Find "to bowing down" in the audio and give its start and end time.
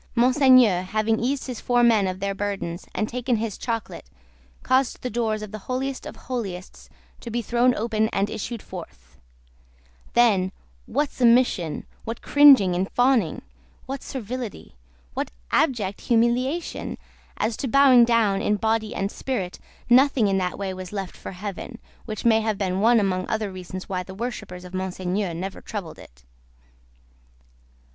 17.57-18.41